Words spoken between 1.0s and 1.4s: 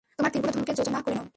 করে নাও।